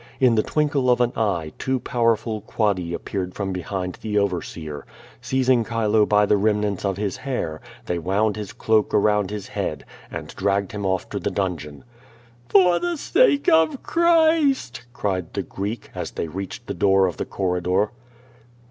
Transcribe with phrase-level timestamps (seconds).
[0.19, 4.83] In the twinkle of an eye, two powerful Quadi appear ed from behincj the overseer.
[5.21, 9.85] Seizing Chile by the remnants of his hair, they wound his cloak around his head,
[10.09, 11.83] and drag ged him off to the dungeon.
[12.49, 17.25] "For the sake of Christ!" cried the Greek, as they reached the door of the
[17.25, 17.91] corridor.